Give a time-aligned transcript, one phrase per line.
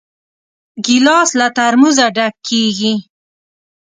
[0.85, 2.93] ګیلاس له ترموزه ډک کېږي.